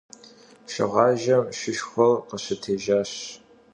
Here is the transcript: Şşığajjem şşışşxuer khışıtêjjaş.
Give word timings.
Şşığajjem 0.71 1.45
şşışşxuer 1.57 2.15
khışıtêjjaş. 2.27 3.11